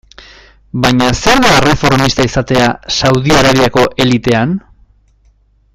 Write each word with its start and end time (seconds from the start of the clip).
Baina 0.85 1.09
zer 1.25 1.41
da 1.43 1.51
erreformista 1.57 2.25
izatea 2.29 2.71
Saudi 2.95 3.37
Arabiako 3.43 3.87
elitean? 4.07 4.57